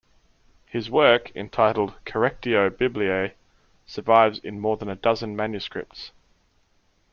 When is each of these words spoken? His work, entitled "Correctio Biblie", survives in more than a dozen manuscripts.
His 0.65 0.89
work, 0.89 1.31
entitled 1.35 1.93
"Correctio 2.07 2.71
Biblie", 2.75 3.33
survives 3.85 4.39
in 4.39 4.59
more 4.59 4.75
than 4.75 4.89
a 4.89 4.95
dozen 4.95 5.35
manuscripts. 5.35 6.11